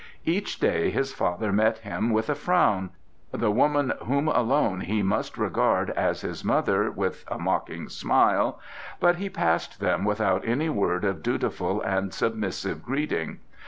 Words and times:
Each 0.25 0.59
day 0.59 0.89
his 0.89 1.13
father 1.13 1.53
met 1.53 1.77
him 1.77 2.09
with 2.09 2.27
a 2.27 2.33
frown, 2.33 2.89
the 3.31 3.51
woman 3.51 3.93
whom 4.05 4.27
alone 4.29 4.79
he 4.81 5.03
must 5.03 5.37
regard 5.37 5.91
as 5.91 6.21
his 6.21 6.43
mother 6.43 6.89
with 6.89 7.23
a 7.27 7.37
mocking 7.37 7.87
smile, 7.87 8.59
but 8.99 9.17
he 9.17 9.29
passed 9.29 9.79
them 9.79 10.03
without 10.03 10.43
any 10.43 10.69
word 10.69 11.05
of 11.05 11.21
dutiful 11.21 11.83
and 11.83 12.11
submissive 12.15 12.81
greeting. 12.81 13.41